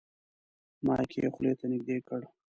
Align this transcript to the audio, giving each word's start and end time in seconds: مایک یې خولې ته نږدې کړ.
مایک 0.85 1.11
یې 1.17 1.27
خولې 1.33 1.53
ته 1.59 1.65
نږدې 1.71 1.97
کړ. 2.07 2.21